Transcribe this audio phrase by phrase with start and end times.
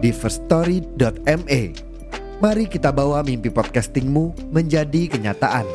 [0.00, 1.62] di firststory.me.
[2.40, 5.68] Mari kita bawa mimpi podcastingmu menjadi kenyataan.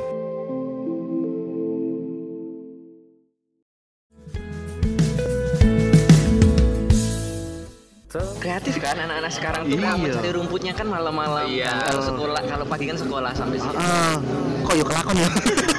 [8.40, 10.14] kreatif kan anak-anak sekarang tuh Iya.
[10.16, 11.68] cari rumputnya kan malam-malam Iya.
[11.68, 11.84] kan.
[11.92, 14.16] kalau sekolah kalau pagi kan sekolah sampai siang Ah,
[14.64, 15.30] kok yuk kelakon ya?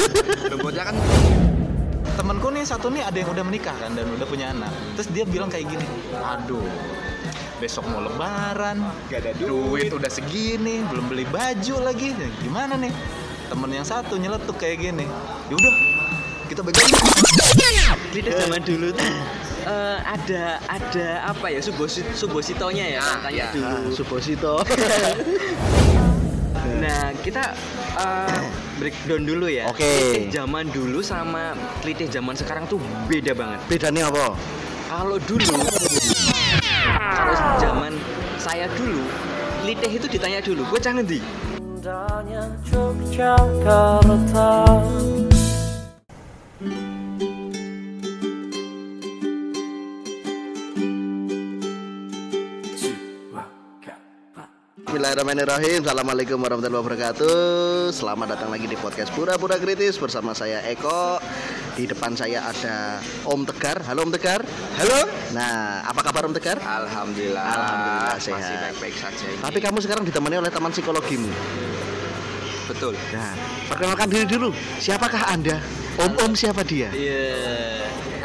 [0.52, 0.96] Rumputnya kan
[2.16, 5.24] temenku nih satu nih ada yang udah menikah kan dan udah punya anak terus dia
[5.28, 5.86] bilang kayak gini
[6.16, 6.64] aduh
[7.56, 12.12] besok mau lebaran gak ada duit udah segini belum beli baju lagi.
[12.12, 12.92] Ya, gimana nih?
[13.48, 15.06] Temen yang satu nyeletuk kayak gini.
[15.48, 15.74] Yaudah
[16.46, 16.92] kita begain
[18.12, 19.08] kita zaman dulu tuh.
[19.66, 21.58] Eh, ada ada apa ya?
[21.58, 23.46] Subosi, subositonya ya Ah, katanya iya.
[23.50, 24.54] dulu Suposito.
[26.82, 27.56] nah kita
[27.98, 28.40] eh,
[28.78, 29.66] breakdown dulu ya.
[29.66, 29.82] Oke.
[29.82, 32.78] Klitih zaman dulu sama klitih zaman sekarang tuh
[33.10, 33.58] beda banget.
[33.66, 34.36] Bedanya apa?
[34.86, 35.42] kalau dulu
[38.56, 39.04] saya dulu
[39.60, 41.20] klitih itu ditanya dulu gue canggih di
[41.60, 42.56] Indahnya
[55.06, 57.38] Bismillahirrahmanirrahim Assalamualaikum warahmatullahi wabarakatuh
[57.94, 61.22] Selamat datang lagi di podcast Pura-Pura Kritis Bersama saya Eko
[61.78, 64.98] Di depan saya ada Om Tegar Halo Om Tegar Halo
[65.30, 66.58] Nah apa kabar Om Tegar?
[66.58, 68.62] alhamdulillah Alhamdulillah, masih sehat.
[68.66, 69.42] baik-baik saja ini.
[69.46, 71.30] Tapi kamu sekarang ditemani oleh teman psikologimu
[72.66, 73.30] betul Nah
[73.70, 74.50] perkenalkan diri dulu
[74.82, 75.62] Siapakah anda?
[76.02, 76.90] Om-om siapa dia?
[76.90, 77.30] Iya.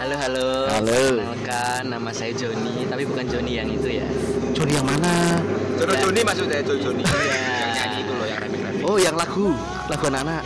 [0.01, 0.49] Halo halo.
[0.65, 0.97] Halo.
[1.13, 4.07] Kenalkan nama saya Joni, tapi bukan Joni yang itu ya.
[4.49, 5.39] Joni yang mana?
[5.81, 7.41] Jono Joni maksudnya Jono Joni Iya.
[7.41, 9.49] yang nyanyi itu loh yang remix Oh yang lagu.
[9.89, 10.43] Lagu anak-anak.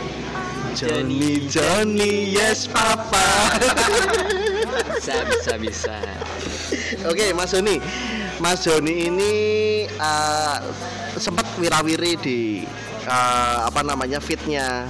[0.76, 3.24] Johnny, Johnny yes papa.
[4.92, 5.96] Bisa bisa bisa.
[7.08, 7.80] Oke Mas Joni.
[8.36, 9.32] Mas Joni ini
[9.96, 10.60] uh,
[11.16, 12.38] sempat wirawiri di
[13.08, 14.84] uh, apa namanya fitnya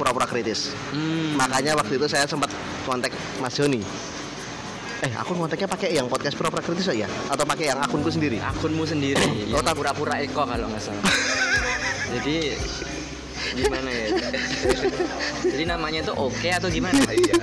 [0.00, 0.72] pura-pura kritis.
[0.90, 1.36] Hmm.
[1.36, 2.48] makanya waktu itu saya sempat
[2.88, 3.84] kontak Mas Joni
[5.02, 8.86] eh akun kontaknya pakai yang podcast pura-pura kritis ya atau pakai yang akunku sendiri Akunmu
[8.86, 9.18] sendiri.
[9.50, 11.02] Oh, yang tak- pura-pura Eko kalau nggak salah.
[12.14, 12.54] Jadi
[13.52, 14.06] gimana ya?
[15.42, 17.02] Jadi namanya itu oke atau gimana?
[17.18, 17.34] iya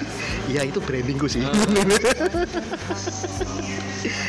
[0.50, 1.52] ya itu brandingku sih Oh.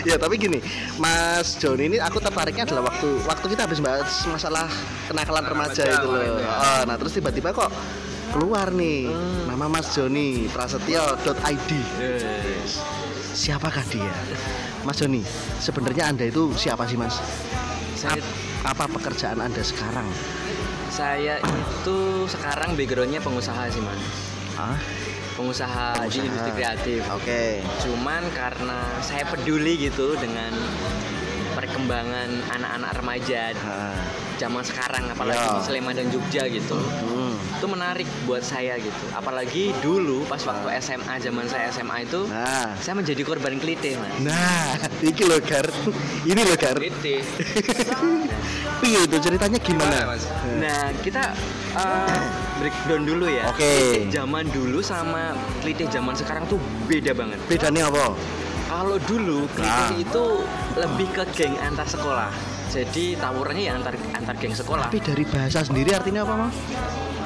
[0.03, 0.59] ya tapi gini
[0.97, 4.67] Mas Joni ini aku tertariknya adalah waktu waktu kita habis bahas masalah
[5.07, 6.35] kenakalan remaja itu loh ya.
[6.51, 7.71] Oh, nah terus tiba-tiba kok
[8.31, 9.47] keluar nih Hmm.
[9.47, 12.83] nama Mas Joni prasetyo.id Yes.
[13.41, 14.13] Siapakah dia
[14.83, 15.25] Mas Joni
[15.57, 17.17] sebenarnya anda itu siapa sih Mas
[17.95, 18.21] Saya
[18.63, 20.05] Ap- apa pekerjaan anda sekarang
[20.91, 21.97] saya itu
[22.27, 23.97] sekarang backgroundnya pengusaha sih mas.
[24.53, 24.75] Hah?
[25.33, 26.27] Pengusaha, di Pengusaha.
[26.27, 27.01] industri kreatif.
[27.09, 27.43] oke
[27.79, 30.51] Cuman karena saya peduli gitu dengan
[31.51, 33.97] perkembangan anak-anak remaja Ah,
[34.37, 36.77] zaman sekarang apalagi di Sleman dan Jogja gitu.
[36.77, 37.20] hmm.
[37.61, 39.05] Itu menarik buat saya gitu.
[39.13, 44.17] Apalagi dulu pas waktu SMA zaman saya SMA itu nah saya menjadi korban klite, Mas.
[44.25, 45.69] nah ini loh Gar
[46.25, 47.21] ini loh Gar Klite.
[48.81, 49.93] Iya itu ceritanya gimana?
[49.93, 50.25] Gimana, Mas?
[50.57, 51.37] Nah, kita
[51.77, 52.21] uh,
[52.57, 53.45] breakdown dulu ya.
[53.53, 53.69] Oke.
[54.01, 56.57] Klite Zaman dulu sama klite zaman sekarang tuh
[56.89, 57.37] beda banget.
[57.45, 58.17] Bedanya apa?
[58.67, 59.93] Kalau dulu klite Nah.
[59.93, 60.25] itu
[60.81, 62.33] lebih ke geng antar sekolah.
[62.73, 64.89] Jadi tawurannya ya antar antar geng sekolah.
[64.89, 66.57] Tapi dari bahasa sendiri artinya apa, Mas?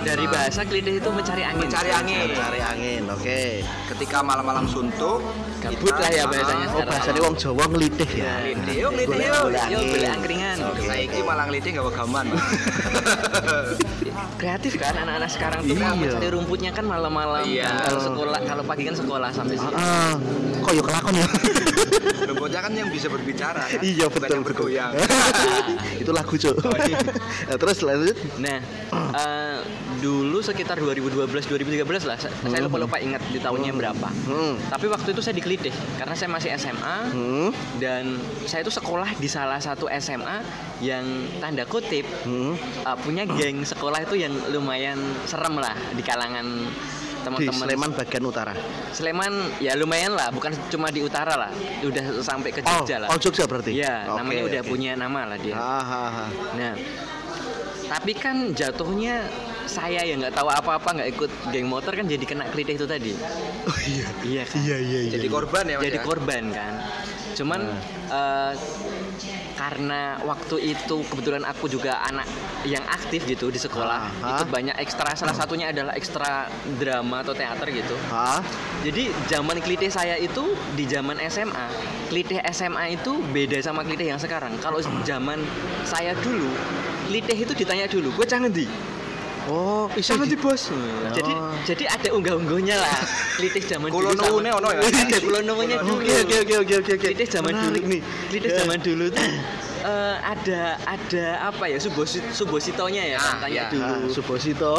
[0.04, 1.64] Dari bahasa klite itu mencari angin.
[1.64, 2.26] Mencari angin.
[2.30, 3.40] Cari angin, oke.
[3.88, 5.22] ketika malam-malam suntuk
[5.60, 6.90] Gabut lah ya bahasanya Oh, sekarang.
[6.92, 8.32] bahasanya wong Jawa ngelitih ya.
[8.44, 9.44] Klite, yuk klite yuk.
[9.70, 10.56] Yuk boleh angkringan.
[10.84, 12.26] Ini malah ngeliti gak gaman
[14.40, 15.88] Kreatif kan anak-anak sekarang tuh Iya.
[15.90, 17.44] mau cari rumputnya kan malam-malam.
[17.44, 17.64] Iya.
[17.66, 17.80] kan.
[17.86, 19.74] Kalau sekolah, kalau pagi kan sekolah sampai siang.
[19.74, 20.14] Ah,
[20.60, 21.26] kok yuk kelakon ya?
[22.26, 24.54] rumputnya kan yang bisa berbicara kan Iya, Bukan betul, yang betul.
[24.66, 24.92] bergoyang
[26.02, 26.56] Itu lagu, Cuk.
[27.44, 28.16] Nah, terus lanjut.
[28.36, 28.58] Nah,
[29.12, 29.56] eh,
[29.98, 32.16] dulu sekitar 2012 2013 lah.
[32.16, 34.08] Saya, saya lupa lupa ingat di tahunnya berapa.
[34.24, 34.56] Hmm.
[34.64, 37.50] Tapi waktu itu saya dikelitih karena saya masih SMA Hmm.
[37.76, 40.40] dan saya itu sekolah di salah satu SMA
[40.80, 41.04] yang
[41.38, 42.56] tanda kutip Hmm.
[42.82, 46.44] uh, punya geng sekolah itu yang lumayan serem lah di kalangan
[47.24, 48.52] teman-teman Sleman bagian utara.
[48.92, 51.50] Sleman ya lumayan lah, bukan cuma di utara lah,
[51.80, 53.08] udah sampai ke Oh, Jogja lah.
[53.08, 53.72] oh Jogja berarti.
[53.72, 55.56] Iya, Oke, namanya udah punya nama lah dia.
[55.56, 56.30] Ah, ah, ah.
[56.54, 56.72] Nah,
[57.88, 59.24] tapi kan jatuhnya
[59.64, 63.12] saya yang nggak tahu apa-apa nggak ikut geng motor kan jadi kena kelitih itu tadi.
[63.64, 64.06] Oh iya.
[64.22, 64.56] Iya kan?
[64.60, 65.12] Iya iya iya.
[65.16, 66.04] Jadi korban ya jadi ya?
[66.04, 66.72] korban kan.
[67.34, 67.60] Cuman
[68.12, 68.52] eh,
[69.54, 72.26] karena waktu itu kebetulan aku juga anak
[72.64, 74.48] yang aktif gitu di sekolah, Ah, itu ah.
[74.48, 75.12] banyak ekstra.
[75.14, 76.48] Salah satunya adalah ekstra
[76.80, 77.94] drama atau teater gitu.
[78.08, 78.40] Hah?
[78.82, 81.66] Jadi zaman klitih saya itu di zaman SMA,
[82.08, 84.56] klitih SMA itu beda sama klitih yang sekarang.
[84.60, 85.40] Kalau zaman
[85.84, 86.48] saya dulu,
[87.08, 88.64] klitih itu ditanya dulu, gue cangen di,
[89.44, 90.72] Oh, bisa di bos.
[91.12, 91.52] Jadi Oh.
[91.68, 92.96] jadi ada unggah-ungguhnya lah.
[93.36, 94.08] Klitih zaman dulu.
[94.08, 94.80] Kulo nuwune ono ya?
[95.10, 96.00] Iya, kulo nuwune dulu.
[96.00, 98.00] Oke oke oke oke oke zaman dulu nih.
[98.32, 99.20] Klitih zaman dulu tuh
[99.84, 103.64] eh, ada ada apa ya subosi, subositonya ya Ah, tanya iya.
[103.68, 104.72] dulu Ah, Suposito.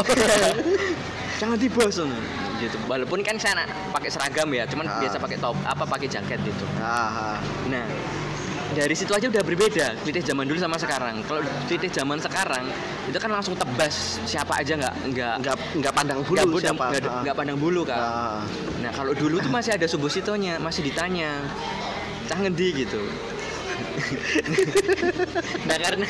[1.39, 1.99] jangan dibos
[2.55, 5.03] gitu walaupun kan saya anak pakai seragam ya cuman Ah.
[5.03, 7.37] biasa pakai top apa pakai jaket gitu Ah, ah.
[7.67, 7.83] nah
[8.75, 12.67] dari situ aja udah berbeda klitih zaman dulu sama sekarang kalau klitih zaman sekarang
[13.07, 16.83] itu kan langsung tebas siapa aja nggak nggak Enggak enggak pandang bulu nggak siapa.
[16.91, 17.21] nggak Ah.
[17.23, 18.39] nggak pandang bulu kan Ah.
[18.79, 21.39] nah kalau dulu tuh masih ada subositonya masih ditanya
[22.27, 22.99] cah ngendi gitu
[25.67, 26.07] nah karena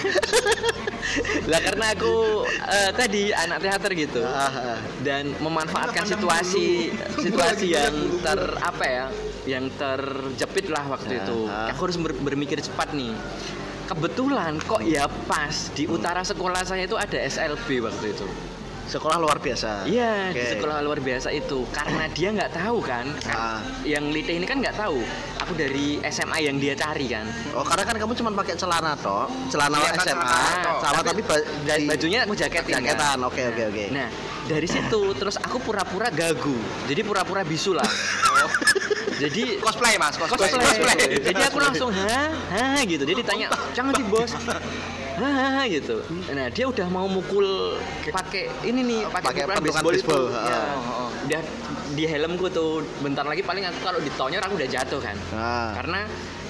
[1.45, 2.13] lah karena aku
[2.47, 4.79] eh, tadi anak teater gitu Ah, ah.
[5.01, 9.05] dan memanfaatkan situasi situasi yang ter apa ya
[9.45, 11.69] yang terjepit lah waktu Ya, itu ah.
[11.69, 13.13] aku harus ber- berpikir cepat nih
[13.85, 18.27] kebetulan kok ya pas di utara sekolah saya itu ada SLB waktu itu
[18.85, 19.81] Sekolah luar biasa.
[19.85, 20.51] iya di Oke.
[20.55, 23.57] sekolah luar biasa itu karena dia nggak tahu kan Ah.
[23.81, 25.01] yang Lite ini kan nggak tahu
[25.35, 29.25] aku dari SMA yang dia cari kan Oh, karena kan kamu cuma pakai celana toh,
[29.49, 30.37] celana Kelihatan SMA,
[30.77, 32.81] sama tapi, ba- dan di- bajunya aku jaketin kan.
[32.85, 33.17] jaketan.
[33.23, 33.85] Oke oke oke.
[33.89, 34.09] Nah,
[34.43, 36.53] dari situ terus aku pura-pura gagu.
[36.85, 37.89] Jadi pura-pura bisu lah.
[39.15, 40.51] Jadi Cosplay mas, cosplay.
[40.51, 40.99] cosplay.
[41.23, 43.03] Jadi aku langsung hah, hah gitu.
[43.07, 44.31] Dia ditanya, "Jangan di bos."
[45.15, 46.03] Hah, gitu.
[46.35, 47.79] Nah, dia udah mau mukul
[48.11, 50.03] pakai ini nih, Pakai pakai pentungan baseball itu.
[50.03, 50.61] baseball, Ya.
[51.23, 51.41] Udah
[51.95, 52.83] di helmku tuh.
[52.99, 55.15] Bentar lagi paling aku kalau ditonyor aku udah jatuh kan.
[55.31, 55.71] Ah.
[55.79, 56.03] Karena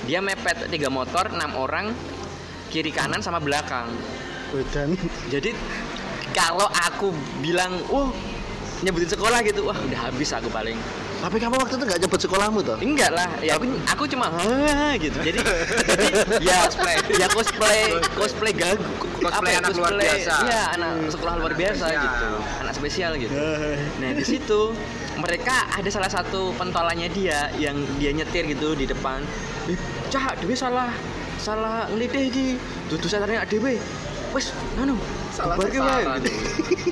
[0.09, 1.93] dia mepet tiga motor, enam orang
[2.73, 3.85] kiri kanan sama belakang.
[4.73, 4.97] Dan
[5.29, 5.53] Jadi
[6.33, 7.13] kalau aku
[7.45, 8.09] bilang, wah
[8.81, 10.77] nyebutin sekolah gitu, wah udah habis aku paling.
[11.15, 12.77] Tapi kamu waktu itu nggak nyebut sekolahmu toh?
[12.77, 15.17] Enggak lah, ya aku aku cuma "Hah," gitu.
[15.19, 16.09] Jadi, jadi
[16.47, 17.81] ya cosplay, ya cosplay,
[18.13, 18.83] cosplay gagu,
[19.19, 20.33] Cosplay anak luar biasa.
[20.43, 22.03] Iya, anak sekolah luar biasa Spesial.
[22.05, 22.27] gitu,
[22.61, 23.33] anak spesial gitu.
[23.97, 24.61] Nah di situ
[25.15, 29.23] mereka ada salah satu pentolannya dia yang dia nyetir gitu di depan.
[29.65, 30.91] Eh, cah, dewe salah
[31.35, 32.47] salah ngelidih iki.
[32.85, 33.81] Dudu satarnya dewe.
[34.29, 34.99] Wes, anu,
[35.31, 36.19] Salah bubarke wae," sasaran.
[36.19, 36.39] gitu.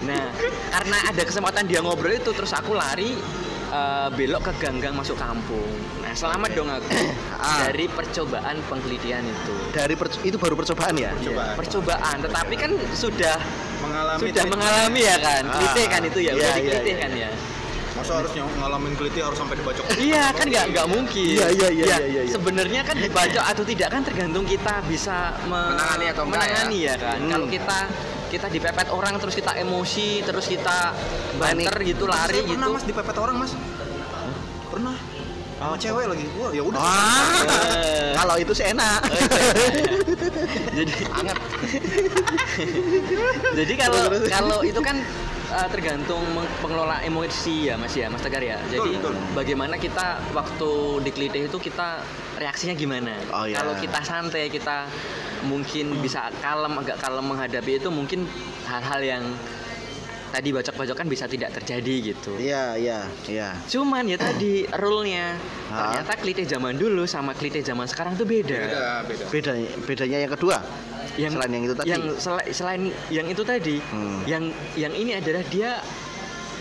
[0.08, 0.32] Nah,
[0.72, 3.20] karena ada kesempatan dia ngobrol itu terus aku lari
[3.74, 5.66] eh, belok ke ganggang masuk kampung.
[6.00, 6.94] Nah, selamat dong aku
[7.44, 7.68] Ah.
[7.68, 9.54] dari percobaan penglitian itu.
[9.70, 11.12] Dari per- itu baru percobaan ya?
[11.18, 13.36] Iya, percobaan, tetapi kan sudah
[13.82, 15.54] Mengalami sudah mengalami ya kan, Ah.
[15.54, 17.04] klitih kan itu ya, Iya, udah iya, diklitih iya.
[17.04, 17.30] kan ya.
[17.94, 19.86] Masa harus nyong- ngalamin keliti harus sampai dibacok?
[19.94, 21.30] Iya kan nggak nggak mungkin.
[21.30, 22.32] Iya, iya, iya, Ya, iya, iya.
[22.32, 26.96] Sebenarnya kan dibaca atau tidak kan tergantung kita bisa me- Menangani atau enggak menangani ya,
[26.96, 27.18] kan.
[27.20, 27.30] Hmm.
[27.30, 27.78] Kalau kita
[28.34, 30.90] kita dipepet orang terus kita emosi terus kita
[31.38, 32.58] banter gitu lari gitu.
[32.58, 33.54] Pernah mas dipepet orang mas?
[34.74, 34.98] Pernah.
[35.62, 36.26] Sama cewek lagi.
[36.42, 36.80] Wah ya udah.
[36.82, 37.30] Ah,
[37.78, 38.12] Eh.
[38.18, 39.06] kalau itu sih enak.
[40.74, 41.38] jadi anget
[43.62, 44.98] jadi kalau kalau itu kan
[45.54, 46.26] uh, tergantung
[46.60, 49.14] pengelola emosi ya mas ya mas tegar ya jadi betul.
[49.38, 50.72] bagaimana kita waktu
[51.06, 52.02] dikelitih itu kita
[52.42, 53.62] reaksinya gimana Oh, iya.
[53.62, 54.90] kalau kita santai kita
[55.46, 58.26] mungkin bisa kalem agak kalem menghadapi itu mungkin
[58.66, 59.24] hal-hal yang
[60.34, 63.00] tadi bacok-bacokan bisa tidak terjadi gitu Iya iya
[63.30, 63.54] iya.
[63.64, 65.38] cuman ya tadi rule-nya
[65.70, 69.26] ternyata klitih zaman dulu sama klitih zaman sekarang tuh beda Beda beda.
[69.30, 69.52] Beda
[69.86, 70.58] bedanya yang kedua.
[71.14, 71.88] yang Selain yang itu tadi.
[71.88, 74.26] yang sela- selain yang itu tadi Hmm.
[74.26, 75.78] yang yang ini adalah dia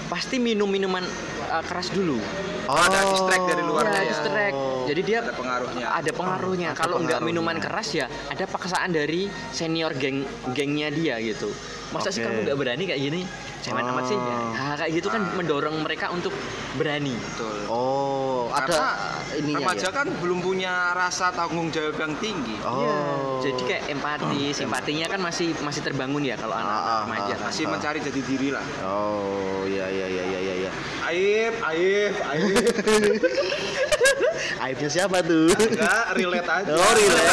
[0.07, 1.01] pasti minum minuman
[1.49, 2.21] uh, keras dulu
[2.63, 4.11] Oh, ada distract dari luarnya Iya, ya.
[4.13, 4.55] distract.
[4.85, 5.87] jadi dia Ada pengaruhnya.
[5.91, 11.17] ada pengaruhnya ada kalau nggak minuman keras ya ada paksaan dari senior geng gengnya dia
[11.19, 11.49] gitu
[11.89, 12.29] masa sih Oke.
[12.29, 13.21] kamu nggak berani kayak gini
[13.63, 14.27] cemen amat sih ya.
[14.27, 14.51] Oh.
[14.53, 16.35] Hal kayak gitu kan mendorong mereka untuk
[16.75, 17.59] berani Betul.
[17.71, 18.99] Oh, ada
[19.39, 19.91] ininya remaja ya.
[19.95, 22.59] kan belum punya rasa tanggung jawab yang tinggi.
[22.67, 22.83] Oh.
[22.83, 22.99] Iya.
[23.43, 27.39] jadi kayak empati simpatinya kan masih masih terbangun ya kalau anak Ah, ah, remaja ah,
[27.39, 27.49] kan.
[27.55, 28.65] Masih mencari jati diri lah.
[28.83, 30.55] Oh, iya iya iya iya iya.
[30.67, 30.71] iya.
[31.07, 33.23] Aib, aib, aib.
[34.63, 35.51] Aibnya siapa tuh?
[35.59, 36.71] Enggak, relate aja.
[36.71, 37.27] Oh, relate.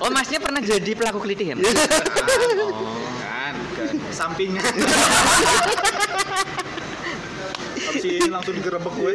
[0.00, 1.68] oh masnya pernah jadi pelaku kelitih ya Mas?
[1.70, 3.09] Kan,
[4.20, 4.72] Sampingan.
[7.80, 9.14] Habis ini langsung digerebek gue.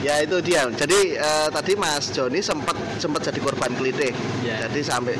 [0.00, 0.68] Ya itu dia.
[0.68, 4.12] Jadi eh, tadi Mas Joni sempat sempat jadi korban kelitih.
[4.44, 4.68] Ya.
[4.68, 5.16] Jadi sampai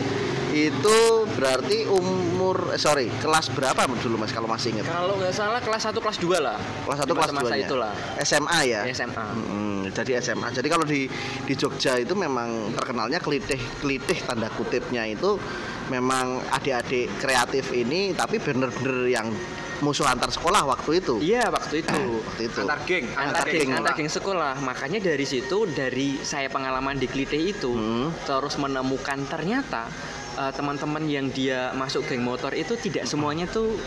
[0.51, 0.99] itu
[1.37, 4.89] berarti umur eh, sorry kelas berapa dulu Mas kalau masih ingat?
[4.89, 6.59] Kalau nggak salah kelas 1 kelas 2 lah.
[6.85, 7.93] Kelas 1 Di kelas masa-masa 2 itulah.
[8.25, 8.81] SMA ya.
[8.93, 9.27] SMA.
[9.37, 10.49] Hmm, jadi SMA.
[10.53, 11.09] Jadi kalau di
[11.45, 15.37] di Jogja itu memang terkenalnya kelitih kelitih tanda kutipnya itu
[15.91, 19.29] memang adik-adik kreatif ini tapi bener-bener yang
[19.81, 21.15] musuh antar sekolah waktu itu.
[21.19, 22.01] Iya waktu itu.
[22.21, 22.61] Waktu itu.
[22.63, 23.71] Antar geng, antar Antar geng geng.
[23.75, 28.13] antar geng sekolah makanya dari situ dari saya pengalaman di Klite itu Hmm.
[28.23, 29.89] terus menemukan ternyata
[30.37, 33.81] eh, teman-teman yang dia masuk geng motor itu tidak semuanya tuh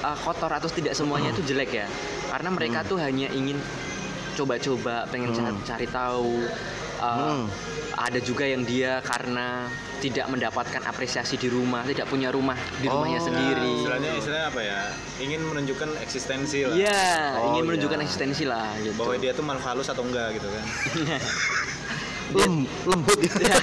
[0.00, 1.86] eh, kotor atau tidak semuanya itu jelek ya
[2.30, 3.58] karena mereka tuh hanya ingin
[4.32, 5.58] coba-coba pengen Hmm.
[5.66, 6.46] cari tahu
[7.00, 7.44] eh, Hmm.
[7.96, 9.66] ada juga yang dia karena
[9.98, 13.26] tidak mendapatkan apresiasi di rumah tidak punya rumah di rumahnya Oh.
[13.26, 14.80] sendiri Istilahnya istilahnya apa ya?
[15.18, 16.72] Ingin menunjukkan eksistensi lah.
[16.72, 17.04] Iya,
[17.36, 17.68] Oh, ingin iya.
[17.68, 18.96] menunjukkan eksistensi lah gitu.
[18.96, 20.64] Bahwa dia tuh makhluk halus atau enggak gitu kan.
[22.30, 23.54] Lem, lembut ya.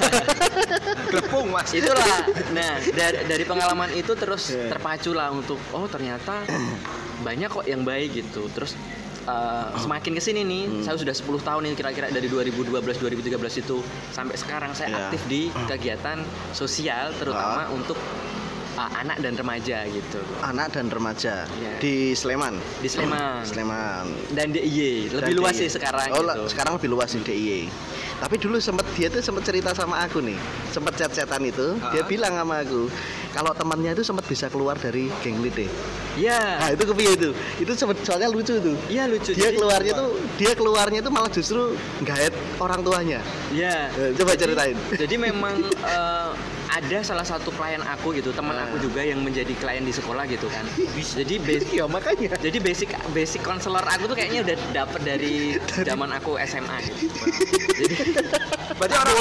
[1.07, 1.71] Klepung mas.
[1.71, 2.19] itulah
[2.51, 4.67] nah dari dari pengalaman itu terus Iya.
[4.69, 6.43] terpacu lah untuk oh ternyata
[7.25, 8.75] banyak kok yang baik gitu terus
[9.27, 10.83] uh, semakin ke sini nih Hmm.
[10.83, 13.27] saya sudah 10 tahun ini kira-kira dari 2012 2013
[13.59, 13.77] itu
[14.09, 14.97] sampai sekarang saya Iya.
[15.05, 16.17] aktif di kegiatan
[16.51, 17.99] sosial terutama untuk
[18.75, 21.77] uh, anak dan remaja gitu Anak dan remaja Iya.
[21.77, 22.55] di Sleman.
[22.77, 24.05] di Sleman Sleman.
[24.31, 25.61] dan DIY lebih Dan luas DIY.
[25.61, 26.43] sih sekarang Oh, gitu.
[26.49, 27.61] sekarang lebih luas di DIY.
[28.17, 30.33] Tapi dulu sempat dia tuh sempat cerita sama aku nih.
[30.73, 32.89] Sempat chat-chatan itu, dia bilang sama aku,
[33.29, 35.69] kalau temannya itu sempat bisa keluar dari geng lide.
[36.17, 36.57] Iya.
[36.57, 37.29] Nah, itu kepiye itu?
[37.61, 38.73] Itu sempat soalnya lucu tuh.
[38.89, 39.37] Iya lucu.
[39.37, 43.21] Dia Jadi- keluarnya tuh, dia keluarnya tuh malah justru gaet orang tuanya.
[43.53, 43.93] Iya.
[43.93, 44.73] Eh, Coba ceritain.
[44.89, 45.61] Jadi memang
[45.93, 46.29] eh,
[46.77, 48.65] ada salah satu klien aku gitu, teman Ah.
[48.65, 50.61] aku juga yang menjadi klien di sekolah gitu kan.
[50.93, 52.37] Jadi basic Iya, makanya.
[52.37, 55.33] jadi basic basic konselor aku tuh kayaknya udah dapet dari
[55.79, 57.01] zaman aku SMA gitu.
[57.75, 57.95] Jadi
[58.77, 59.15] Berarti orang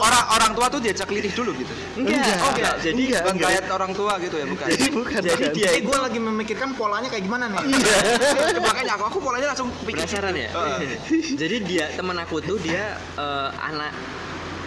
[0.00, 1.68] orang orang tua tuh diajak lirih dulu gitu.
[2.00, 2.38] enggak, Enggak.
[2.40, 2.74] oh enggak.
[2.80, 3.22] Jadi Enggak.
[3.22, 4.66] Bukan kayak orang tua gitu ya, bukan.
[4.66, 5.20] Jadi bukan.
[5.20, 5.52] jadi bukan.
[5.52, 7.60] dia itu gue lagi memikirkan polanya kayak gimana nih.
[8.72, 10.48] Makanya aku aku polanya langsung pikir penasaran ya.
[10.48, 10.96] Heeh.
[11.36, 13.92] Jadi dia teman aku tuh dia eh, anak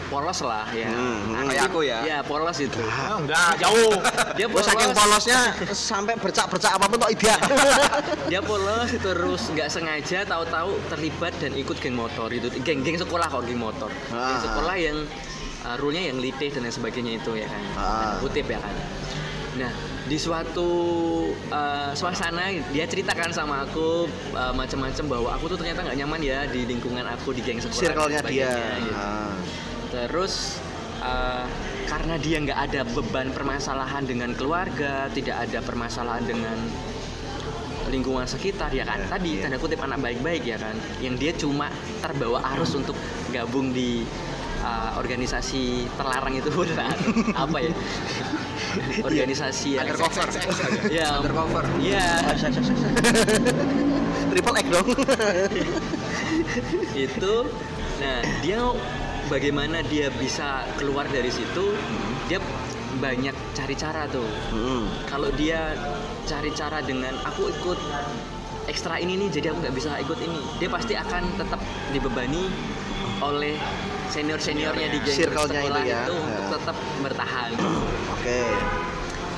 [0.06, 0.88] polos lah ya.
[0.88, 1.48] Hmm, hmm.
[1.48, 2.00] Kayak aku ya.
[2.02, 2.80] Ya polos itu.
[2.82, 3.96] Ah, enggak, jauh.
[4.34, 4.66] Dia polos.
[4.66, 5.40] saking polosnya
[5.92, 7.34] sampai bercak-bercak apa pun kok ide.
[8.30, 13.44] dia polos terus nggak sengaja tahu-tahu terlibat dan ikut geng motor itu geng-geng sekolah kok
[13.44, 14.34] geng motor Ah.
[14.34, 14.98] geng sekolah yang
[15.64, 17.84] uh, rule-nya yang litih dan lain sebagainya itu ya kan Ah.
[18.12, 18.76] Tanda kutip ya kan
[19.56, 19.72] nah
[20.06, 20.70] di suatu
[21.48, 26.40] uh, suasana dia ceritakan sama aku uh, macam-macam bahwa aku tuh ternyata nggak nyaman ya
[26.46, 28.52] di lingkungan aku di geng sekolah Circle-nya dia.
[28.76, 28.92] gitu.
[28.92, 29.32] Ah.
[29.96, 30.60] Terus
[31.00, 31.48] uh,
[31.88, 36.58] karena dia nggak ada beban permasalahan dengan keluarga, tidak ada permasalahan dengan
[37.88, 39.00] lingkungan sekitar ya kan.
[39.00, 39.42] Iya, Tadi iya.
[39.48, 41.72] tanda kutip anak baik-baik ya kan, yang dia cuma
[42.04, 42.98] terbawa arus untuk
[43.32, 44.04] gabung di
[44.66, 46.98] uh, organisasi terlarang itu beneran
[47.32, 47.74] apa ya?
[49.08, 50.28] organisasi yang Undercover.
[51.00, 51.64] ya Undercover.
[51.80, 52.08] Iya,
[54.34, 54.90] Triple X dong.
[56.96, 57.36] itu
[57.96, 58.60] nah dia
[59.28, 61.74] bagaimana dia bisa keluar dari situ
[62.26, 62.38] dia
[62.96, 64.88] banyak cari cara tuh Hmm.
[65.06, 65.76] kalau dia
[66.24, 67.80] cari cara dengan aku ikut
[68.66, 71.60] ekstra ini nih jadi aku nggak bisa ikut ini dia pasti akan tetap
[71.92, 72.50] dibebani
[73.18, 73.56] oleh
[74.08, 76.02] senior seniornya di geng sekolah itu ya.
[76.04, 76.52] itu untuk Ya.
[76.52, 77.52] tetap bertahan
[78.16, 78.40] Oke.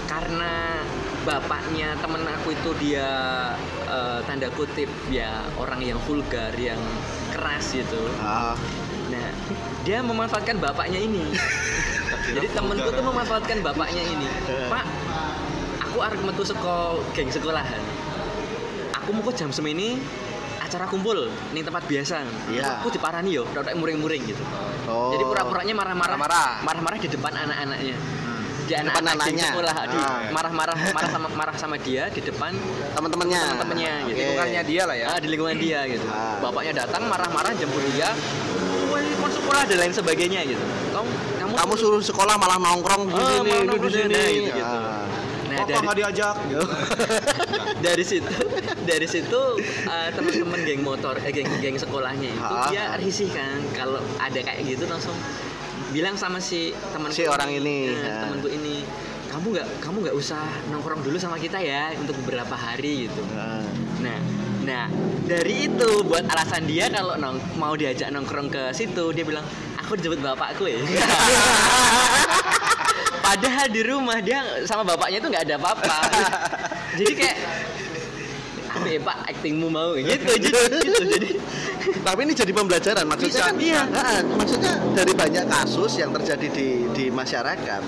[0.08, 0.80] karena
[1.22, 3.10] bapaknya temen aku itu dia
[3.84, 6.80] eh, tanda kutip ya orang yang vulgar yang
[7.30, 8.56] keras gitu Ah.
[9.84, 11.24] Dia memanfaatkan bapaknya ini
[12.36, 14.28] jadi temenku tuh memanfaatkan bapaknya ini
[14.68, 14.86] pak
[15.82, 17.82] aku arek metu seko geng sekolahan
[18.94, 19.98] aku mau jam semini
[20.58, 22.84] acara kumpul nih tempat biasa Iya.
[22.84, 24.44] aku diparani yo rada muring-muring gitu
[24.84, 25.12] Oh.
[25.12, 26.16] jadi pura-puranya marah-marah
[26.60, 26.96] Marah-marah.
[26.98, 27.96] di depan anak-anaknya
[28.68, 29.48] di Depan anak-anak geng anaknya.
[29.48, 30.20] sekolah di Ah.
[30.30, 32.52] marah-marah marah sama marah sama dia di depan
[32.92, 33.40] teman-temannya.
[33.48, 34.18] teman-temannya gitu.
[34.18, 35.06] Lingkungannya dia lah ya.
[35.08, 36.36] ah, di lingkungan dia gitu Ah.
[36.44, 38.12] bapaknya datang marah-marah jemput dia
[39.28, 41.08] kon sekolah dan lain sebagainya gitu kamu
[41.38, 44.16] kamu, Kamu suruh sekolah malah nongkrong di Oh, sini, lu di sini.
[44.40, 44.64] gitu, gitu.
[44.64, 45.04] Ah.
[45.48, 46.36] nah Kok dari nggak diajak?
[47.86, 48.34] dari situ
[48.84, 49.42] dari situ
[49.86, 52.68] uh, teman-teman geng motor eh geng geng sekolahnya itu Ah.
[52.68, 55.16] dia risih kan kalau ada kayak gitu langsung
[55.90, 58.24] bilang sama si temanku Si orang ini, eh, ah.
[58.24, 58.84] temanku ini
[59.28, 63.64] kamu nggak kamu nggak usah nongkrong dulu sama kita ya untuk beberapa hari gitu Ah.
[64.00, 64.18] Nah,
[64.68, 64.92] nah
[65.24, 69.48] dari itu buat alasan dia kalau nong mau diajak nongkrong ke situ dia bilang
[69.80, 70.84] aku dijemput bapakku ya.
[73.28, 75.98] Padahal di rumah dia sama bapaknya itu nggak ada apa-apa.
[77.00, 77.38] Jadi kayak
[78.78, 81.02] Apik Pak aktingmu mau gitu gitu, gitu.
[81.08, 81.30] jadi
[82.04, 83.84] Tapi ini jadi pembelajaran maksudnya Bisa, kan iya.
[84.38, 87.82] Maksudnya dari banyak kasus yang terjadi di di masyarakat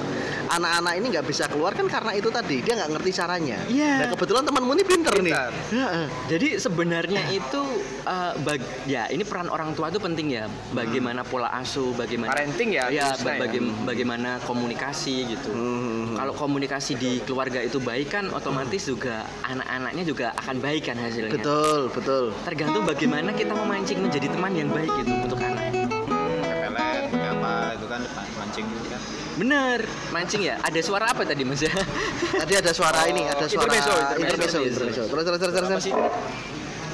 [0.50, 3.58] anak-anak ini nggak bisa keluar kan karena itu tadi dia nggak ngerti caranya.
[3.66, 3.94] Iya.
[4.02, 5.30] Nah kebetulan temanmu ini pinter, nih.
[5.30, 5.52] Pintar.
[5.70, 6.06] Heeh.
[6.28, 7.62] Jadi sebenarnya itu
[8.04, 10.46] eh, bag- ya ini peran orang tua itu penting ya.
[10.72, 13.40] Bagaimana pola asuh, bagaimana Parenting ya, Ya, khususnya ya.
[13.40, 15.50] baga- bagaimana komunikasi gitu.
[15.50, 16.18] Hmm.
[16.18, 21.32] Kalau komunikasi di keluarga itu baik kan otomatis juga anak-anaknya juga akan baik kan hasilnya.
[21.32, 22.34] Betul, betul.
[22.42, 25.70] Tergantung bagaimana kita memancing menjadi teman yang baik gitu untuk anak.
[25.70, 28.02] pepelet pakai apa itu kan
[28.36, 29.02] mancing gitu kan
[29.40, 30.60] Bener, mancing ya.
[30.60, 31.72] Ada suara apa tadi mas ya?
[32.44, 33.72] Tadi ada suara ini, ada suara
[34.20, 35.04] intermezzo, intermezzo.
[35.08, 35.86] Terus terus terus terus.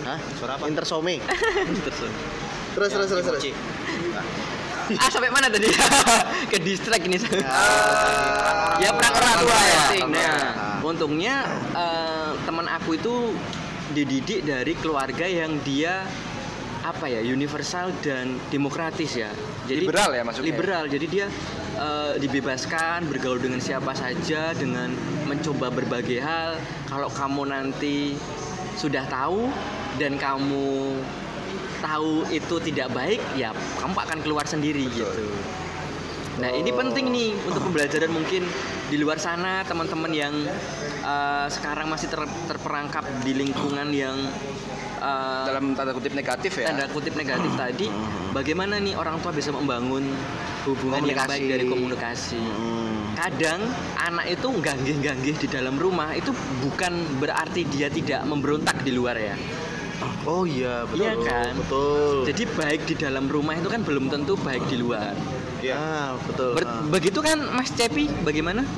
[0.06, 0.20] Hah?
[0.38, 1.18] suara apa Intersome.
[1.90, 1.98] Terus.
[2.78, 3.44] Terus terus terus terus.
[5.02, 5.66] Ah sampai mana tadi?
[6.54, 7.18] Ke distract ini.
[7.42, 8.78] Ah.
[8.78, 9.82] ya perang orang tua ya.
[10.06, 10.38] Nah,
[10.86, 11.36] untungnya
[11.74, 13.34] eh, teman aku itu
[13.98, 16.06] dididik dari keluarga yang dia
[16.86, 19.34] apa ya universal dan demokratis ya.
[19.66, 20.50] Jadi Liberal ya maksudnya?
[20.54, 20.84] Liberal.
[20.86, 21.26] Jadi dia
[21.76, 24.92] eh, dibebaskan bergaul dengan siapa saja dengan
[25.28, 26.58] mencoba berbagai hal.
[26.88, 28.16] Kalau kamu nanti
[28.76, 29.48] sudah tahu
[29.96, 31.00] dan kamu
[31.80, 35.30] tahu itu tidak baik, ya kamu akan keluar sendiri gitu.
[36.36, 38.44] Nah ini penting nih untuk pembelajaran mungkin
[38.92, 40.36] di luar sana teman-teman yang
[41.04, 44.18] eh, sekarang masih ter- terperangkap di lingkungan yang
[45.06, 46.66] eh, Dalam tanda kutip negatif ya.
[46.68, 47.88] tanda kutip negatif tadi,
[48.32, 50.10] bagaimana nih orang tua bisa membangun
[50.66, 52.42] hubungan yang baik dari komunikasi.
[52.42, 53.14] Hmm.
[53.16, 53.62] Kadang
[53.96, 59.38] anak itu ganggih-ganggih di dalam rumah itu bukan berarti dia tidak memberontak di luar ya.
[60.26, 61.00] Oh iya, betul.
[61.00, 61.54] Iya kan?
[61.56, 62.16] Betul.
[62.26, 65.14] Jadi baik di dalam rumah itu kan belum tentu baik di luar.
[65.62, 65.78] Iya.
[65.78, 66.52] Ah, betul.
[66.52, 66.82] Ber- Ah.
[66.84, 68.66] begitu kan Mas Cepi bagaimana?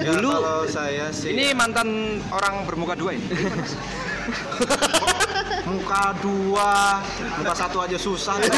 [0.00, 1.88] Ya, Dulu kalau saya sih Ini mantan
[2.30, 3.24] orang bermuka dua ini.
[5.68, 7.00] muka dua
[7.40, 8.36] muka satu aja susah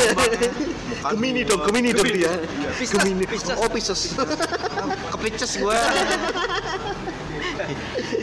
[1.03, 2.31] Gemini dong, Gemini dong dia.
[2.79, 3.27] Gemini.
[3.27, 3.59] Pisces.
[3.59, 4.15] Oh, Pisces.
[5.13, 5.75] kepices gue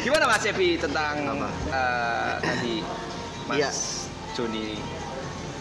[0.04, 2.76] Gimana Mas Epi tentang eh, tadi
[3.48, 3.70] Mas Iya.
[4.38, 4.80] Joni?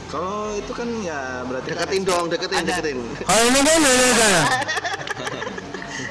[0.08, 2.96] kalau itu kan ya berarti kan deketin dong, deketin, deketin.
[3.28, 3.80] Kalau ini kan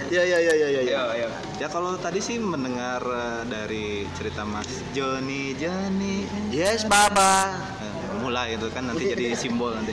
[0.08, 0.82] Ya ya ya ya ya.
[0.82, 0.82] ya.
[0.88, 1.30] Ayo, ayo.
[1.58, 7.60] ya kalau tadi sih mendengar eh, dari cerita Mas Joni Joni Yes, Baba.
[7.78, 9.92] Eh, mulai itu kan nanti jadi simbol nanti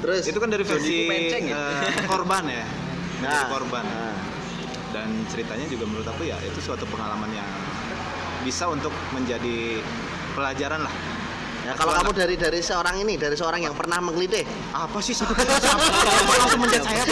[0.00, 1.54] Terus itu kan dari versi ya?
[1.54, 2.64] eh, korban ya
[3.22, 3.46] dari Nah.
[3.48, 4.16] korban Nah.
[4.90, 7.46] dan ceritanya juga menurut aku ya itu suatu pengalaman yang
[8.42, 9.78] bisa untuk menjadi
[10.34, 10.94] pelajaran lah
[11.70, 14.42] Ya, kalau kamu dari dari seorang ini, dari seorang yang pernah mengelitih.
[14.72, 15.38] apa sih siapa
[16.32, 17.06] langsung menjat saya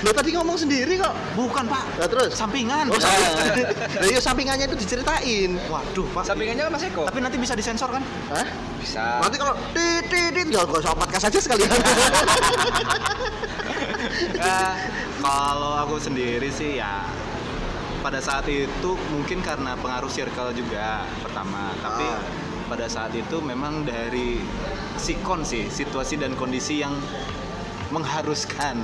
[0.00, 1.10] Lo tadi ngomong sendiri kok.
[1.34, 2.30] bukan pak Nah, terus?
[2.32, 3.74] sampingan Oh, sampingan.
[4.04, 5.58] Iya sampingannya itu diceritain.
[5.66, 7.02] waduh pak Sampingannya Mas Eko.
[7.04, 8.46] tapi nanti bisa disensor kan Hah?
[8.78, 9.18] Bisa.
[9.18, 11.70] Nanti kalau tit tit tit ya gak usah podcast aja sekalian.
[14.30, 14.78] Ya,
[15.18, 17.02] kalau aku sendiri sih ya
[17.98, 22.22] pada saat itu mungkin karena pengaruh circle juga pertama tapi Ah.
[22.68, 24.38] Pada saat itu memang dari
[24.94, 26.92] sikon sih situasi dan kondisi yang
[27.88, 28.76] mengharuskan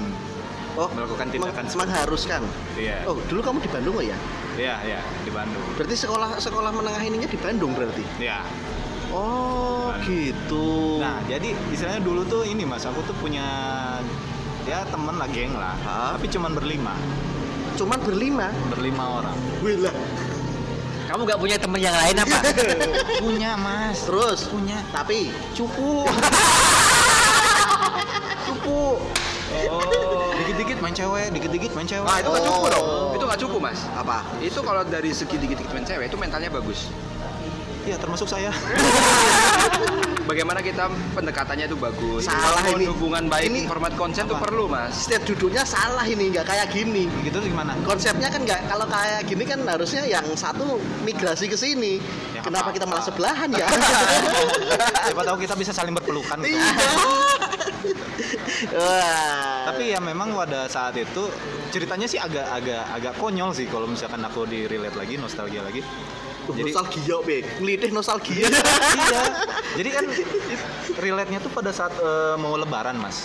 [0.75, 2.43] Oh, Melakukan tindakan meng- mengharuskan.
[2.75, 3.07] Iya.
[3.07, 4.19] Oh, dulu kamu di Bandung nggak ya?
[4.59, 5.63] Iya, iya, di Bandung.
[5.79, 8.03] Berarti sekolah sekolah menengah ininya di Bandung berarti.
[8.19, 8.43] Iya.
[9.15, 10.03] Oh, Bandung.
[10.03, 10.99] gitu.
[10.99, 13.47] Nah, jadi istilahnya dulu tuh ini Mas, aku tuh punya
[14.67, 16.19] ya temen lah geng lah, Hah?
[16.19, 16.99] tapi cuman berlima,
[17.77, 18.51] cuman berlima.
[18.67, 19.37] berlima orang.
[19.63, 19.95] Wih lah.
[21.15, 22.43] Kamu gak punya teman yang lain apa?
[23.23, 24.83] punya Mas, Terus punya.
[24.91, 26.03] tapi Cupu.
[28.51, 28.99] Cupu.
[29.71, 30.35] Oh.
[30.43, 32.03] Dikit-dikit main cewek, dikit-dikit main cewek.
[32.03, 32.67] Ah, itu nggak cukup Oh.
[32.67, 32.87] dong.
[33.15, 33.79] Itu nggak cukup, Mas.
[33.95, 34.27] apa?
[34.43, 36.91] Itu kalau dari segi dikit-dikit main cewek itu mentalnya bagus.
[37.85, 38.49] Iya, termasuk saya.
[40.25, 42.25] Bagaimana kita pendekatannya itu bagus.
[42.25, 42.89] Salah ini.
[42.89, 44.49] hubungan baik, Ini- format konsen itu Apa?
[44.49, 45.05] perlu, Mas.
[45.05, 47.13] Setiap duduknya salah ini, nggak kayak gini.
[47.21, 47.77] Gitu gimana?
[47.85, 52.01] Konsepnya kan nggak kalau kayak gini kan harusnya yang satu migrasi ke sini.
[52.33, 52.77] Ya, Kenapa apa-apa.
[52.81, 53.69] kita malah sebelahan ya?
[55.13, 56.57] Siapa tahu kita bisa saling berpelukan gitu.
[56.57, 56.73] Iya.
[58.81, 59.69] Wah.
[59.69, 61.29] Tapi ya memang pada saat itu
[61.69, 65.85] ceritanya sih agak agak agak konyol sih kalau misalkan aku di relate lagi, nostalgia lagi.
[66.47, 67.43] Jadi nostalgia, Bek.
[67.57, 68.45] Ngelitih nostalgia.
[68.45, 69.23] iya.
[69.75, 70.05] Jadi kan
[70.97, 73.25] relate-nya tuh pada saat eh, mau lebaran, Mas.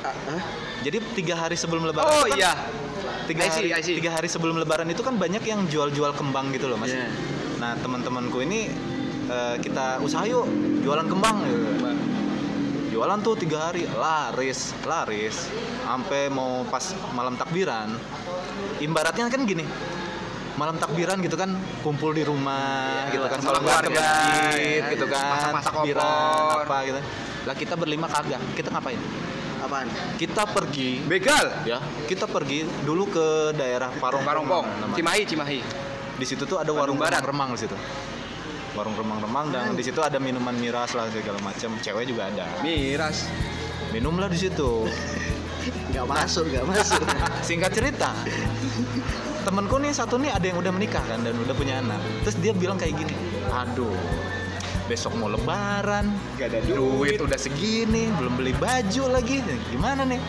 [0.00, 0.42] Ah, ah.
[0.82, 2.52] Jadi tiga hari sebelum lebaran Oh kan- iya.
[3.24, 3.94] tiga I see, hari, I see.
[3.96, 7.06] tiga hari sebelum lebaran itu kan banyak yang jual-jual kembang gitu loh mas Iya.
[7.56, 8.66] nah teman-temanku ini
[9.24, 10.42] eh, kita usaha yuk
[10.82, 11.62] jualan kembang gitu.
[12.90, 15.46] jualan tuh tiga hari laris laris
[15.80, 17.94] sampai mau pas malam takbiran
[18.78, 19.62] ibaratnya kan gini
[20.52, 24.90] malam takbiran gitu kan kumpul di rumah Iya, gitu kan sama ke keluarga, masjid ya,
[24.92, 27.00] gitu kan masak-masak takbiran apa gitu
[27.42, 29.00] lah kita berlima kagak kita ngapain
[29.62, 29.86] Apaan?
[30.18, 31.46] kita pergi Begal.
[31.62, 34.92] ya kita pergi dulu ke daerah Parong namanya.
[34.92, 35.58] Cimahi, Cimahi.
[36.12, 37.22] di situ tuh ada warung Barat.
[37.22, 37.76] remang-remang di situ
[38.72, 43.30] warung remang-remang dan di situ ada minuman miras lah segala macam cewek juga ada Miras.
[43.90, 44.70] minumlah di situ
[45.92, 47.02] Nggak masuk, nggak masuk.
[47.46, 48.10] singkat cerita
[49.42, 51.98] temenku nih satu nih ada yang udah menikah kan dan udah punya anak.
[52.26, 53.14] Terus dia bilang kayak gini
[53.52, 53.92] aduh
[54.90, 57.16] besok mau lebaran gak ada duit.
[57.22, 59.42] udah segini belum beli baju lagi.
[59.70, 60.20] Gimana nih?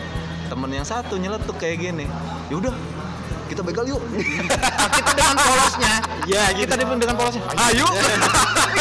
[0.50, 2.06] Temen yang satu nyeletuk kayak gini
[2.52, 2.74] yaudah
[3.44, 4.00] kita begal yuk.
[4.00, 5.94] Nah, kita dengan polosnya.
[6.24, 7.44] Ya kita dengan dengan polosnya.
[7.70, 7.86] Ayo.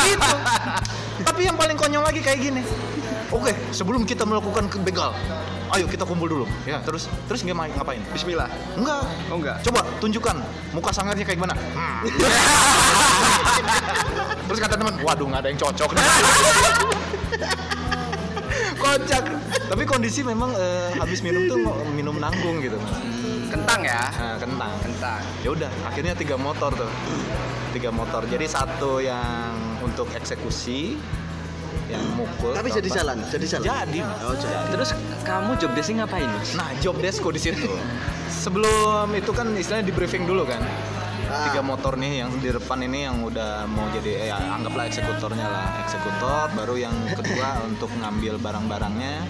[0.04, 0.36] Gitu.
[1.24, 2.62] Tapi yang paling konyol lagi kayak gini
[3.34, 5.12] oke sebelum kita melakukan begal
[5.74, 8.46] ayo kita kumpul dulu ya terus terus nggak ngapain Bismillah.
[8.78, 9.02] enggak
[9.34, 9.58] Oh enggak.
[9.66, 10.38] Coba tunjukkan
[10.78, 11.58] muka sangarnya kayak gimana.
[11.58, 12.06] Hmm.
[14.46, 15.90] Terus kata teman, waduh nggak ada yang cocok.
[18.84, 19.24] Kocak.
[19.74, 21.58] Tapi kondisi memang eh, habis minum tuh
[21.98, 22.78] minum nanggung gitu.
[23.50, 24.06] Kentang ya.
[24.14, 24.70] Nah, kentang.
[24.86, 25.22] Kentang.
[25.42, 26.92] Ya udah, akhirnya tiga motor tuh.
[27.74, 28.22] Tiga motor.
[28.30, 30.94] Jadi satu yang untuk eksekusi,
[31.94, 32.52] yang mukul.
[32.52, 33.66] Tapi jadi jalan, jadi jalan.
[33.70, 34.00] Jadi.
[34.02, 34.56] Oh, jadi.
[34.74, 34.90] Terus
[35.24, 36.50] kamu job desknya ngapain mas?
[36.58, 37.70] Nah, job desko di situ.
[38.30, 40.60] Sebelum itu kan istilahnya di briefing dulu kan.
[41.30, 41.50] Ah.
[41.50, 45.68] Tiga motor nih yang di depan ini yang udah mau jadi ya anggaplah eksekutornya lah,
[45.86, 46.52] eksekutor.
[46.58, 49.24] Baru yang kedua untuk ngambil barang-barangnya.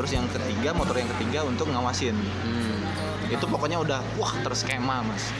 [0.00, 2.16] Terus yang ketiga motor yang ketiga untuk ngawasin.
[2.16, 3.30] Hmm.
[3.30, 5.30] Itu pokoknya udah wah terskema mas.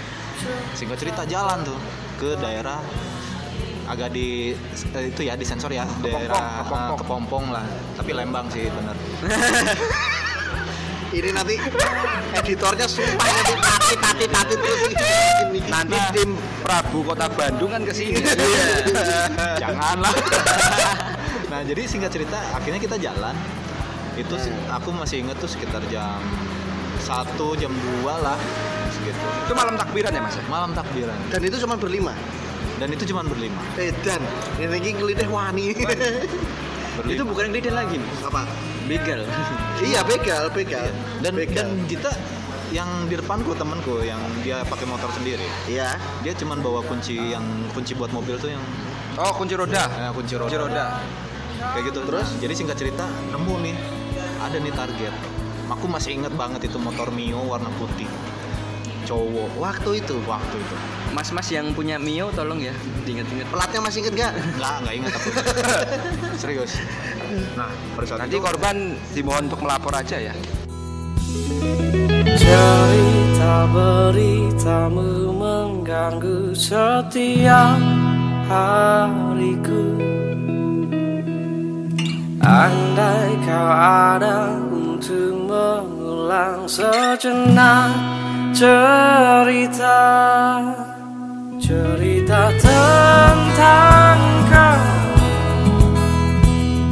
[0.76, 1.76] Singkat cerita jalan tuh
[2.16, 2.80] ke daerah
[3.90, 4.54] agak di
[4.94, 6.86] eh, itu ya di sensor ya daerah Kepompong.
[6.86, 8.94] eh, kepompong lah tapi Lembang sih bener
[11.10, 11.58] Ini nanti
[12.38, 15.58] editornya sumpah nanti tati tati tati terus ini.
[15.66, 16.30] Nanti tim
[16.62, 18.22] Prabu Kota Bandung kan ke sini.
[19.62, 20.14] janganlah
[21.50, 23.34] nah jadi singkat cerita akhirnya kita jalan
[24.14, 26.22] itu sih, aku masih inget tuh sekitar jam
[27.02, 28.38] satu jam 2 lah
[28.94, 30.38] segitu Itu malam takbiran ya mas?
[30.46, 32.14] malam takbiran Dan itu cuma berlima.
[32.80, 34.24] Dan itu cuma berlima Eh dan
[34.56, 35.76] ini lagi ngelideh wani.
[36.90, 37.96] berlima Itu bukan yang lidah lagi.
[38.20, 38.42] Apa?
[38.84, 39.20] Begal.
[39.80, 40.88] Iya begal, begal.
[41.20, 41.64] dan begal.
[41.64, 42.10] dan kita
[42.70, 45.96] yang di depanku temanku yang dia pakai motor sendiri Iya.
[46.20, 48.62] dia cuman bawa kunci yang kunci buat mobil tuh yang
[49.16, 49.90] Oh kunci roda.
[49.90, 50.84] eh, kunci roda Kunci roda.
[51.58, 53.74] kayak gitu terus jadi singkat cerita nemu nih
[54.38, 55.14] ada nih target
[55.66, 58.06] aku masih inget banget itu motor Mio warna putih
[59.02, 60.14] cowok Waktu itu.
[60.24, 60.76] waktu itu
[61.10, 63.46] Mas-mas yang punya Mio tolong ya diinget-inget.
[63.50, 64.32] Pelatnya masih inget gak?
[64.58, 65.28] nggak nggak inget aku
[66.42, 66.72] serius
[67.54, 67.70] nah
[68.18, 70.34] Nanti itu korban dimohon untuk melapor aja ya.
[72.34, 77.78] Cerita beritamu mengganggu setiap
[78.50, 79.84] hariku
[82.40, 83.70] Andai kau
[84.10, 87.92] ada untuk mengulang sejenak
[88.56, 90.00] cerita
[91.70, 94.18] Cerita tentang
[94.50, 95.22] kamu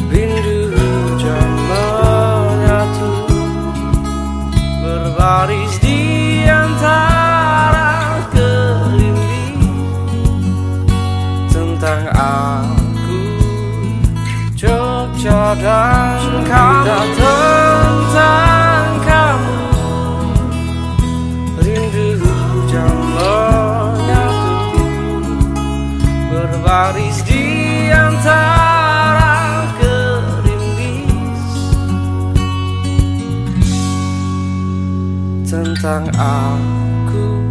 [0.07, 3.11] Rindu hujan menyatu
[4.79, 5.99] berbaris di
[6.47, 9.67] antara gelimbing
[11.51, 13.23] tentang aku
[14.55, 17.28] Jogja dan kamu
[36.15, 37.43] aku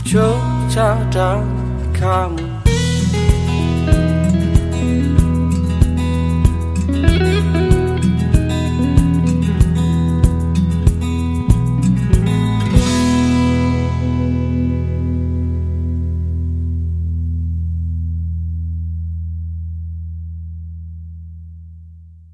[0.00, 1.44] Jogja dan
[1.92, 2.33] kamu